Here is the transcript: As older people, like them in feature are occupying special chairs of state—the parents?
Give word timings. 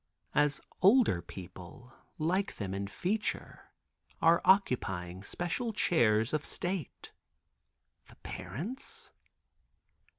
As 0.33 0.59
older 0.81 1.21
people, 1.21 1.93
like 2.17 2.55
them 2.55 2.73
in 2.73 2.87
feature 2.87 3.69
are 4.19 4.41
occupying 4.45 5.23
special 5.23 5.73
chairs 5.73 6.33
of 6.33 6.43
state—the 6.43 8.15
parents? 8.23 9.11